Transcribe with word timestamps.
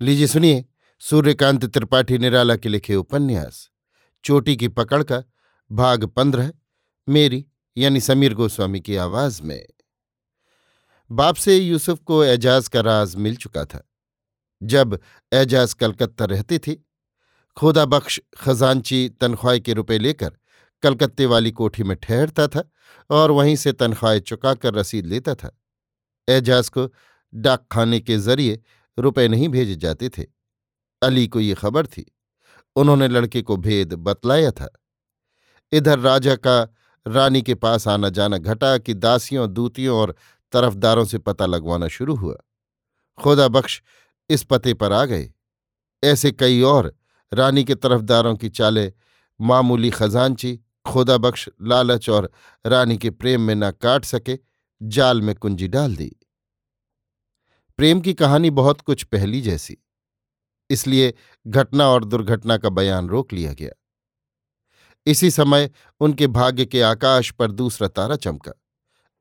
लीजिए 0.00 0.26
सुनिए, 0.26 0.64
सूर्यकांत 0.98 1.64
त्रिपाठी 1.64 2.18
निराला 2.18 2.56
के 2.56 2.68
लिखे 2.68 2.94
उपन्यास। 2.94 3.70
चोटी 4.24 4.56
की 4.56 4.68
पकड़ 4.68 5.02
का 5.02 5.24
भाग 5.72 6.04
पंद्रह, 6.04 6.52
मेरी 7.08 7.46
यानी 7.76 8.00
समीर 8.00 8.34
गोस्वामी 8.34 8.80
की 8.80 8.96
आवाज़ 8.96 9.42
में। 9.42 9.66
बाप 11.10 11.34
से 11.34 11.56
यूसुफ 11.56 11.98
को 11.98 12.24
एजाज 12.24 12.68
का 12.68 12.80
राज 12.80 13.16
मिल 13.16 13.36
चुका 13.36 13.64
था। 13.64 13.90
जब 14.62 15.00
एजाज 15.32 15.72
कलकत्ता 15.72 16.24
रहती 16.24 16.58
थी, 16.58 16.86
खुदा 17.56 17.84
बख्श 17.84 18.20
खजानची 18.40 19.08
तनख्वाह 19.08 19.58
के 19.58 19.72
रुपए 19.72 19.98
लेकर 19.98 20.38
कलकत्ते 20.82 21.26
वाली 21.26 21.50
कोठी 21.50 21.82
में 21.82 21.96
ठहरता 21.96 22.48
था 22.48 22.70
और 23.10 23.30
वहीं 23.30 23.56
से 23.56 23.72
तनख्वाह 23.72 24.18
चुकाकर 24.18 24.74
रसीद 24.74 25.06
लेता 25.06 25.34
था। 25.34 25.60
एजाज 26.28 26.68
को 26.68 26.94
डाक 27.34 27.66
खाने 27.70 28.00
के 28.00 28.18
ज़रिए 28.18 28.62
रुपए 28.98 29.28
नहीं 29.28 29.48
भेजे 29.48 29.76
जाते 29.76 30.08
थे। 30.08 30.26
अली 31.02 31.28
को 31.28 31.40
ये 31.40 31.54
खबर 31.54 31.86
थी। 31.86 32.16
उन्होंने 32.76 33.08
लड़के 33.08 33.42
को 33.42 33.56
भेद 33.56 33.94
बतलाया 33.94 34.50
था। 34.50 34.70
इधर 35.72 35.98
राजा 35.98 36.36
का 36.36 36.74
रानी 37.06 37.42
के 37.42 37.54
पास 37.54 37.88
आना 37.88 38.08
जाना 38.08 38.38
घटा 38.38 38.78
कि 38.78 38.94
दासियों, 38.94 39.52
दूतियों 39.52 39.98
और 39.98 40.14
तरफदारों 40.52 41.04
से 41.04 41.18
पता 41.18 41.46
लगवाना 41.46 41.88
शुरू 41.88 42.14
हुआ। 42.14 42.36
खुदा 43.22 43.48
बख्श, 43.48 43.82
इस 44.30 44.44
पते 44.44 44.74
पर 44.74 44.92
आ 44.92 45.04
गए। 45.04 45.32
ऐसे 46.04 46.32
कई 46.32 46.62
और 46.62 46.96
रानी 47.32 47.64
के 47.64 47.74
तरफदारों 47.74 48.36
की 48.36 48.48
चाले 48.48 48.92
मामूली 49.40 49.90
खजानची 49.90 50.60
खुदा 50.86 51.18
बख्श 51.18 51.48
लालच 51.62 52.10
और 52.10 52.30
रानी 52.66 52.98
के 52.98 53.10
प्रेम 53.10 53.40
में 53.40 53.54
न 53.54 53.70
काट 53.70 54.04
सके, 54.04 54.38
जाल 54.82 55.22
में 55.22 55.34
कुंजी 55.34 55.68
डाल 55.68 55.96
दी। 55.96 56.17
प्रेम 57.78 58.00
की 58.00 58.12
कहानी 58.14 58.50
बहुत 58.50 58.80
कुछ 58.80 59.02
पहली 59.02 59.40
जैसी। 59.40 59.76
इसलिए 60.70 61.14
घटना 61.46 61.86
और 61.88 62.04
दुर्घटना 62.04 62.56
का 62.56 62.68
बयान 62.68 63.08
रोक 63.08 63.32
लिया 63.32 63.52
गया। 63.52 63.70
इसी 65.06 65.30
समय 65.30 65.70
उनके 66.00 66.26
भाग्य 66.26 66.66
के 66.66 66.82
आकाश 66.82 67.30
पर 67.30 67.50
दूसरा 67.50 67.88
तारा 67.88 68.16
चमका। 68.16 68.52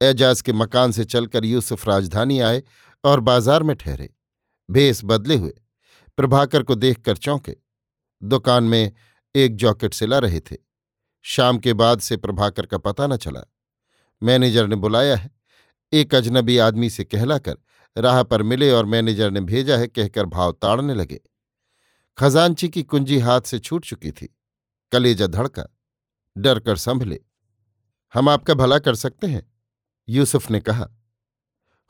एजाज 0.01 0.41
के 0.41 0.53
मकान 0.53 0.91
से 0.91 1.05
चलकर 1.05 1.45
यूसुफ 1.45 1.87
राजधानी 1.87 2.39
आए 2.39 2.63
और 3.03 3.19
बाज़ार 3.19 3.63
में 3.63 3.75
ठहरे। 3.75 4.09
भेस 4.71 5.01
बदले 5.03 5.35
हुए। 5.35 5.53
प्रभाकर 6.17 6.63
को 6.63 6.75
देखकर 6.75 7.17
चौंके। 7.17 7.55
दुकान 8.21 8.63
में 8.63 8.91
एक 9.35 9.55
जॉकेट 9.55 9.93
सिला 9.93 10.19
रहे 10.19 10.39
थे। 10.39 10.57
शाम 11.21 11.57
के 11.57 11.73
बाद 11.73 11.99
से 11.99 12.17
प्रभाकर 12.17 12.65
का 12.65 12.77
पता 12.77 13.07
न 13.07 13.17
चला। 13.17 13.43
मैनेजर 14.21 14.67
ने 14.67 14.75
बुलाया 14.75 15.15
है। 15.15 15.31
एक 15.93 16.15
अजनबी 16.15 16.57
आदमी 16.57 16.89
से 16.89 17.03
कहलाकर 17.03 17.57
राह 17.97 18.23
पर 18.23 18.43
मिले 18.43 18.71
और 18.71 18.85
मैनेजर 18.85 19.31
ने 19.31 19.41
भेजा 19.41 19.77
है 19.77 19.87
कहकर 19.87 20.25
भाव 20.25 20.51
ताड़ने 20.51 20.93
लगे। 20.93 21.19
खजांची 22.17 22.69
की 22.69 22.83
कुंजी 22.83 23.19
हाथ 23.19 23.41
से 23.41 23.59
छूट 23.59 23.85
चुकी 23.85 24.11
थी। 24.11 24.37
कलेजा 24.91 25.27
धड़का, 25.27 25.77
डर 26.37 26.59
कर 26.59 26.75
संभले। 26.75 27.19
हम 28.13 28.29
आपका 28.29 28.53
भला 28.53 28.79
कर 28.79 28.95
सकते 28.95 29.27
हैं? 29.27 29.53
यूसुफ 30.09 30.51
ने 30.51 30.59
कहा। 30.59 30.89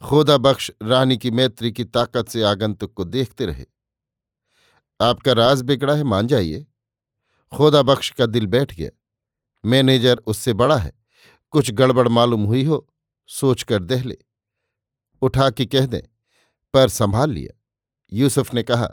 खोदा 0.04 0.38
बख्श 0.38 0.72
रानी 0.84 1.18
की 1.18 1.32
मैत्री 1.32 1.72
की 1.72 1.86
ताकत 1.86 2.30
से 2.30 2.44
आगंतुक 2.44 2.94
को 2.94 3.04
देखते 3.04 3.46
रहे। 3.46 3.66
आपका 5.02 5.34
राज 5.34 5.62
बिगड़ा 5.62 5.96
है, 5.96 6.04
मान 6.04 6.28
जाइए। 6.28 6.66
खोदा 7.56 7.82
बख्श 7.82 8.10
का 8.10 8.26
दिल 8.26 8.48
बैठ 8.48 8.76
गया। 8.76 8.90
मैनेजर 9.66 10.18
उससे 10.18 10.54
बड़ा 10.54 10.78
है। 10.78 10.94
कुछ 11.50 11.72
गड़बड़ 11.72 12.08
मालूम 12.08 12.44
हुई 12.44 12.64
हो, 12.64 12.94
सोचकर 13.28 13.84
दहले। 13.84 14.18
उठा 15.22 15.50
के 15.50 15.66
कह 15.66 15.86
दें, 15.86 16.02
पर 16.74 16.90
संभाल 16.90 17.32
लिया। 17.32 17.60
यूसुफ 18.12 18.54
ने 18.54 18.64
कहा, 18.64 18.90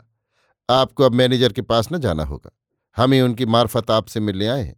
आपको 0.69 1.03
अब 1.03 1.13
मैनेजर 1.13 1.53
के 1.53 1.61
पास 1.61 1.91
न 1.91 1.97
जाना 1.97 2.23
होगा। 2.23 2.51
हम 2.97 3.11
ही 3.11 3.21
उनकी 3.21 3.45
मार्फत 3.45 3.91
आपसे 3.91 4.19
मिलने 4.19 4.47
आए 4.47 4.63
हैं। 4.63 4.75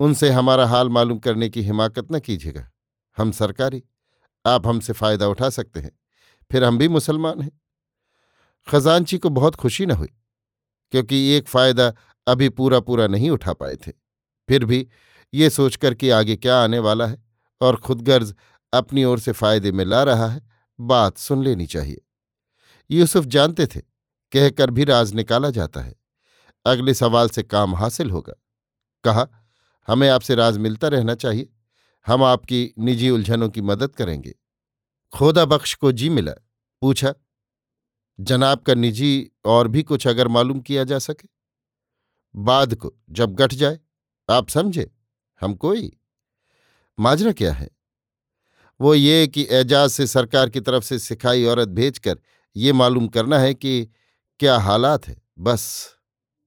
उनसे 0.00 0.30
हमारा 0.30 0.66
हाल 0.66 0.88
मालूम 0.88 1.18
करने 1.18 1.48
की 1.48 1.62
हिमाकत 1.62 2.12
न 2.12 2.18
कीजिएगा। 2.20 2.70
हम 3.16 3.32
सरकारी, 3.32 3.82
आप 4.44 4.66
हमसे 4.66 4.92
फ़ायदा 4.92 5.28
उठा 5.28 5.50
सकते 5.50 5.80
हैं। 5.80 5.90
फिर 6.50 6.64
हम 6.64 6.78
भी 6.78 6.88
मुसलमान 6.88 7.40
हैं। 7.40 7.50
खजानची 8.68 9.18
को 9.18 9.30
बहुत 9.30 9.54
खुशी 9.54 9.86
न 9.86 9.90
हुई, 9.90 10.08
क्योंकि 10.92 11.28
एक 11.30 11.48
फ़ायदा 11.48 11.92
अभी 12.26 12.48
पूरा 12.48 12.80
पूरा 12.80 13.06
नहीं 13.06 13.30
उठा 13.30 13.52
पाए 13.52 13.76
थे। 13.76 13.92
फिर 14.48 14.64
भी 14.64 14.86
ये 15.34 15.50
सोचकर 15.50 15.94
कि 15.94 16.10
आगे 16.10 16.36
क्या 16.36 16.62
आने 16.62 16.78
वाला 16.78 17.06
है 17.06 17.22
और 17.60 17.76
खुदगर्ज 17.76 18.34
अपनी 18.72 19.04
ओर 19.04 19.18
से 19.18 19.32
फ़ायदे 19.32 19.72
में 19.72 19.84
ला 19.84 20.02
रहा 20.02 20.26
है 20.26 20.51
बात 20.82 21.18
सुन 21.18 21.44
लेनी 21.44 21.66
चाहिए। 21.66 22.00
यूसुफ 22.90 23.24
जानते 23.24 23.66
थे, 23.66 23.80
कहकर 24.32 24.70
भी 24.70 24.84
राज 24.84 25.12
निकाला 25.12 25.50
जाता 25.50 25.80
है। 25.80 25.94
अगले 26.66 26.94
सवाल 26.94 27.28
से 27.28 27.42
काम 27.42 27.74
हासिल 27.74 28.10
होगा। 28.10 28.34
कहा, 29.04 29.28
हमें 29.86 30.08
आपसे 30.08 30.34
राज 30.34 30.58
मिलता 30.58 30.88
रहना 30.88 31.14
चाहिए। 31.14 31.52
हम 32.06 32.24
आपकी 32.24 32.74
निजी 32.78 33.10
उलझनों 33.10 33.48
की 33.48 33.60
मदद 33.60 33.94
करेंगे। 33.94 34.34
खोदा 35.14 35.44
बख्श 35.44 35.74
को 35.74 35.92
जी 35.92 36.08
मिला। 36.08 36.32
पूछा, 36.80 37.14
जनाब 38.20 38.58
का 38.58 38.74
निजी 38.74 39.30
और 39.44 39.68
भी 39.68 39.82
कुछ 39.82 40.06
अगर 40.06 40.28
मालूम 40.28 40.60
किया 40.60 40.84
जा 40.84 40.98
सके? 40.98 41.28
बाद 42.36 42.74
को, 42.74 42.94
जब 43.10 43.34
गठ 43.34 43.54
जाए। 43.54 43.80
आप 44.30 44.48
समझे, 44.48 44.90
हम 45.40 45.54
कोई 45.54 45.98
माजरा 47.00 47.32
क्या 47.32 47.52
है? 47.52 47.70
वो 48.82 48.94
ये 48.94 49.28
कि 49.28 49.46
एजाज 49.50 49.90
से 49.90 50.06
सरकार 50.06 50.50
की 50.50 50.60
तरफ़ 50.60 50.84
से 50.84 50.98
सिखाई 50.98 51.44
औरत 51.44 51.68
भेजकर 51.68 52.18
ये 52.56 52.72
मालूम 52.72 53.08
करना 53.08 53.38
है 53.38 53.54
कि 53.54 53.88
क्या 54.38 54.58
हालात 54.58 55.08
है। 55.08 55.22
बस। 55.38 55.94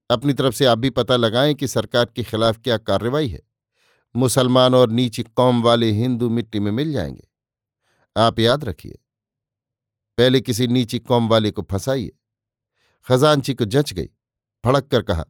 अपनी 0.09 0.34
तरफ़ 0.34 0.56
से 0.56 0.66
आप 0.66 0.78
भी 0.78 0.90
पता 0.90 1.16
लगाएँ 1.16 1.53
कि 1.53 1.68
सरकार 1.68 2.06
के 2.06 2.23
खिलाफ 2.23 2.57
क्या 2.57 2.78
कार्रवाई 2.78 3.28
है। 3.28 3.41
मुसलमान 4.16 4.75
और 4.75 4.90
नीची 4.90 5.23
कौम 5.23 5.62
वाले 5.62 5.91
हिंदू 5.91 6.29
मिट्टी 6.29 6.59
में 6.59 6.72
मिल 6.72 6.94
जाएँगे। 6.94 7.28
आप 8.18 8.40
याद 8.40 8.66
रखिए। 8.66 9.00
पहले 10.17 10.41
किसी 10.41 10.67
नीची 10.67 11.00
कौम 11.00 11.28
वाले 11.29 11.52
को 11.52 11.62
फंसाइए। 11.62 12.12
खजानची 13.07 13.53
को 13.53 13.66
जच 13.66 13.94
गई। 13.94 14.09
भड़क 14.66 14.88
कर 14.88 15.02
कहा, 15.02 15.25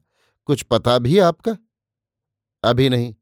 कुछ 0.45 0.61
पता 0.61 0.99
भी 0.99 1.19
आपका? 1.19 1.57
अभी 2.63 2.89
नहीं। 2.89 3.15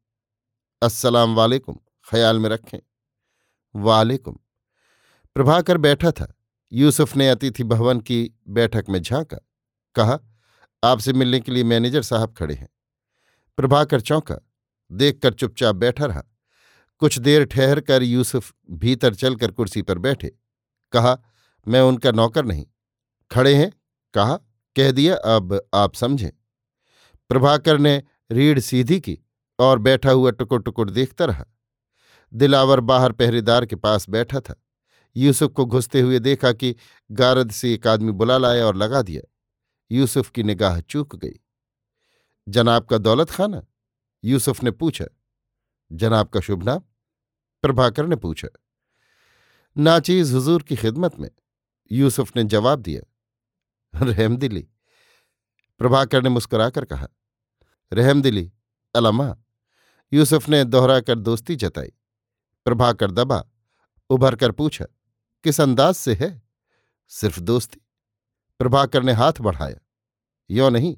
अस्सलाम 0.84 1.36
वालेकुम। 1.36 1.76
ख्याल 2.10 2.40
में 2.40 2.50
रखें। 2.50 2.80
वालेकुम। 3.76 4.38
प्रभाकर 5.36 5.78
बैठा 5.78 6.12
था। 6.12 6.36
यूसुफ 6.72 7.16
ने 7.16 7.30
अतिथि 7.30 7.64
भवन 7.64 8.00
की 8.00 8.32
बैठक 8.48 8.86
में 8.90 9.02
झांका। 9.02 9.38
कहा, 9.96 10.20
आपसे 10.84 11.14
मिलने 11.14 11.40
के 11.40 11.52
लिए 11.52 11.64
मैनेजर 11.64 12.02
साहब 12.02 12.36
खड़े 12.38 12.56
हैं। 12.56 12.70
प्रभाकर 13.58 14.02
चौंका। 14.02 14.38
देखकर 14.92 15.34
चुपचाप 15.34 15.76
बैठा 15.76 16.06
रहा। 16.06 16.24
कुछ 16.98 17.20
देर 17.20 17.46
ठहर 17.46 17.80
कर 17.80 18.04
यूसुफ 18.04 18.54
भीतर 18.72 19.14
चलकर 19.14 19.52
कुर्सी 19.52 19.82
पर 19.82 19.98
बैठे। 19.98 20.36
कहा, 20.92 21.20
मैं 21.68 21.82
उनका 21.82 22.12
नौकर 22.12 22.46
नहीं। 22.46 22.66
खड़े 23.32 23.56
हैं? 23.56 23.72
कहा, 24.14 24.38
कह 24.76 24.92
दिया, 24.92 25.16
अब 25.16 25.68
आप 25.74 25.96
समझें। 25.96 26.30
प्रभाकर 27.30 27.78
ने 27.78 28.04
रीढ़ 28.32 28.60
सीधी 28.60 29.00
की 29.00 29.20
और 29.60 29.80
बैठा 29.80 30.12
हुआ 30.12 30.32
टुकुर 30.32 30.62
टुकुर 30.62 30.90
देखता 30.90 31.26
रहा। 31.26 31.46
दिलावर 32.34 32.80
बाहर 32.80 33.12
पहरेदार 33.12 33.66
के 33.66 33.76
पास 33.76 34.10
बैठा 34.10 34.40
था। 34.40 34.56
यूसुफ 35.16 35.52
को 35.52 35.66
घुसते 35.66 36.02
हुए 36.02 36.20
देखा 36.20 36.54
कि 36.54 36.76
गारद 37.12 37.52
से 37.52 37.74
एक 37.74 37.88
आदमी 37.88 38.12
बुला 38.12 38.38
लाया 38.38 38.66
और 38.66 38.76
लगा 38.76 39.02
दिया। 39.02 39.22
यूसुफ 39.92 40.30
की 40.30 40.44
निगाह 40.44 40.82
चूक 40.82 41.16
गई। 41.16 41.40
जनाब 42.50 42.86
का 42.86 42.98
दौलत 42.98 43.30
खाना? 43.30 43.66
यूसुफ 44.24 44.64
ने 44.64 44.72
पूछा। 44.72 45.06
जनाब 45.92 46.28
का 46.28 46.40
शुभ 46.40 46.64
नाम? 46.64 46.80
प्रभाकर 47.62 48.08
ने 48.08 48.16
पूछा। 48.16 48.48
नाचीज 49.78 50.34
हुजूर 50.34 50.64
की 50.64 50.76
खिदमत 50.76 51.20
में। 51.20 51.32
यूसुफ 51.92 52.36
ने 52.36 52.44
जवाब 52.44 52.80
दिया। 52.80 53.02
रहमदिली 54.06 54.68
प्रभाकर 55.78 56.22
ने 56.22 56.30
मुस्कुराकर 56.30 56.86
कहा। 56.86 57.08
रहमदिली 57.94 58.54
अलमा 58.96 59.38
यूसुफ 60.14 60.50
ने 60.50 60.64
दोहराकर 60.64 61.20
दोस्ती 61.20 61.56
जताई। 61.56 61.92
प्रभाकर 62.66 63.12
दबा 63.12 63.44
उभर 64.10 64.36
कर 64.36 64.52
पूछा, 64.52 64.86
किस 65.46 65.62
अंदाज 65.62 65.94
से 65.96 66.14
है? 66.14 66.42
सिर्फ़ 67.12 67.40
दोस्ती। 67.40 67.80
प्रभाकर 68.60 69.04
ने 69.04 69.14
हाथ 69.14 69.42
बढ़ाया, 69.42 69.80
यो 70.50 70.70
नहीं, 70.70 70.98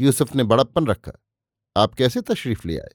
यूसुफ 0.00 0.34
ने 0.34 0.44
बड़प्पन 0.44 0.86
रखा, 0.86 1.12
आप 1.76 1.94
कैसे 1.94 2.20
तशरीफ़ 2.20 2.66
ले 2.68 2.78
आए? 2.78 2.94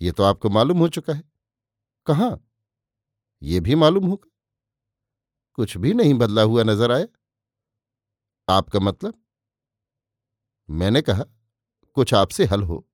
ये 0.00 0.12
तो 0.12 0.22
आपको 0.22 0.50
मालूम 0.50 0.78
हो 0.78 0.88
चुका 0.88 1.12
है। 1.12 1.22
कहाँ? 2.06 2.46
ये 3.42 3.60
भी 3.60 3.74
मालूम 3.74 4.06
होगा। 4.06 4.28
कुछ 5.54 5.76
भी 5.76 5.92
नहीं 5.94 6.14
बदला 6.14 6.42
हुआ 6.42 6.62
नज़र 6.62 6.92
आया? 6.92 7.06
आपका 8.48 8.80
मतलब? 8.80 9.14
मैंने 10.68 11.02
कहा, 11.02 11.24
कुछ 11.96 12.14
आपसे 12.14 12.44
हल 12.44 12.62
हो। 12.62 12.86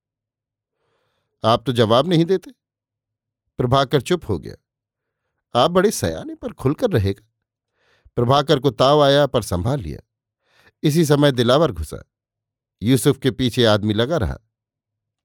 आप 1.45 1.65
तो 1.67 1.73
जवाब 1.73 2.09
नहीं 2.09 2.25
देते? 2.25 2.51
प्रभाकर 3.59 4.01
चुप 4.01 4.29
हो 4.29 4.39
गया। 4.39 4.55
आप 5.61 5.71
बड़े 5.71 5.91
सयाने 5.91 6.35
पर 6.35 6.53
खुलकर 6.53 6.91
रहेगा। 6.91 7.33
प्रभाकर 8.17 8.59
को 8.59 8.71
ताव 8.71 9.03
आया, 9.03 9.27
पर 9.27 9.43
संभाल 9.43 9.81
लिया। 9.81 10.01
इसी 10.83 11.05
समय 11.05 11.33
दिलावर 11.33 11.73
घुसा। 11.73 12.05
यूसुफ 12.83 13.19
के 13.19 13.31
पीछे 13.31 13.65
आदमी 13.65 13.95
लगा 13.95 14.17
रहा। 14.17 14.39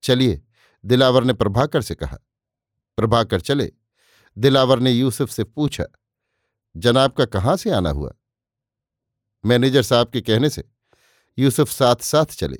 चलिए, 0.03 0.43
दिलावर 0.85 1.23
ने 1.23 1.33
प्रभाकर 1.33 1.81
से 1.81 1.95
कहा। 1.95 2.17
प्रभाकर 2.97 3.41
चले। 3.41 3.71
दिलावर 4.37 4.79
ने 4.79 4.91
यूसुफ 4.91 5.29
से 5.29 5.43
पूछा, 5.43 5.85
जनाब 6.77 7.11
का 7.11 7.25
कहाँ 7.25 7.57
से 7.57 7.71
आना 7.71 7.89
हुआ? 7.89 8.13
मैनेजर 9.45 9.83
साहब 9.83 10.09
के 10.09 10.21
कहने 10.21 10.49
से 10.49 10.63
यूसुफ 11.39 11.69
साथ 11.69 11.95
साथ 11.95 12.25
चले। 12.25 12.57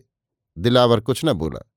दिलावर 0.57 0.99
कुछ 0.99 1.25
न 1.25 1.33
बोला। 1.33 1.71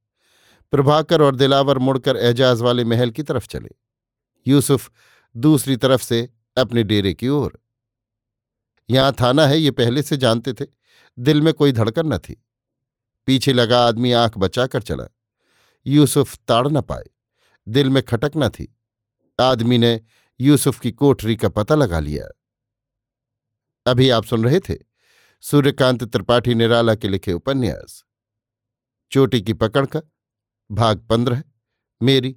प्रभाकर 0.70 1.22
और 1.22 1.36
दिलावर 1.36 1.78
मुड़कर 1.78 2.16
एजाज 2.16 2.60
वाले 2.60 2.84
महल 2.84 3.10
की 3.10 3.22
तरफ़ 3.22 3.46
चले। 3.46 3.83
यूसुफ 4.46 4.92
दूसरी 5.36 5.76
तरफ़ 5.76 6.02
से 6.02 6.32
अपने 6.58 6.82
डेरे 6.82 7.14
की 7.14 7.28
ओर। 7.28 7.60
यहाँ 8.90 9.14
थाना 9.20 9.46
है, 9.46 9.58
ये 9.58 9.70
पहले 9.70 10.02
से 10.02 10.16
जानते 10.16 10.52
थे। 10.52 10.66
दिल 11.18 11.42
में 11.42 11.54
कोई 11.54 11.72
धड़कन 11.72 12.06
न 12.06 12.18
थी। 12.18 12.44
पीछे 13.26 13.52
लगा 13.52 13.86
आदमी 13.86 14.12
आँख 14.12 14.38
बचाकर 14.38 14.82
चला। 14.82 15.04
यूसुफ 15.86 16.38
ताड़ 16.48 16.68
न 16.68 16.80
पाए। 16.80 17.04
दिल 17.68 17.90
में 17.90 18.02
खटक 18.02 18.32
न 18.36 18.48
थी। 18.48 18.76
आदमी 19.40 19.78
ने 19.78 20.00
यूसुफ 20.40 20.80
की 20.80 20.92
कोठरी 20.92 21.36
का 21.36 21.48
पता 21.48 21.74
लगा 21.74 22.00
लिया। 22.00 22.26
अभी 23.86 24.10
आप 24.10 24.24
सुन 24.24 24.44
रहे 24.44 24.60
थे 24.60 24.76
सूर्यकांत 25.40 26.04
त्रिपाठी 26.04 26.54
निराला 26.54 26.94
के 26.94 27.08
लिखे 27.08 27.32
उपन्यास। 27.32 28.04
चोटी 29.12 29.42
की 29.42 29.52
पकड़ 29.52 29.86
का 29.86 30.00
भाग 30.70 31.06
पंद्रह, 31.10 31.44
मेरी 32.02 32.36